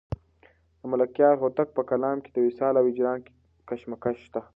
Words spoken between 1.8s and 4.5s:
کلام کې د وصال او هجران کشمکش شته.